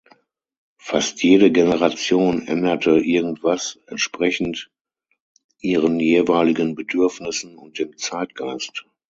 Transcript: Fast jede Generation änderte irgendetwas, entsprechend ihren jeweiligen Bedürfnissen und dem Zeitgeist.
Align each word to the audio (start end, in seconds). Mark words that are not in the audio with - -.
Fast 0.79 1.21
jede 1.23 1.51
Generation 1.51 2.47
änderte 2.47 2.97
irgendetwas, 2.97 3.77
entsprechend 3.85 4.71
ihren 5.59 5.99
jeweiligen 5.99 6.73
Bedürfnissen 6.73 7.55
und 7.59 7.77
dem 7.77 7.95
Zeitgeist. 7.99 8.87